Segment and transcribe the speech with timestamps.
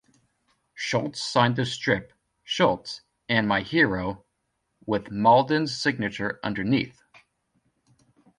[0.73, 2.11] Schulz signed the strip
[2.43, 4.25] "Schulz, and my hero..."
[4.87, 7.03] with Mauldin's signature underneath.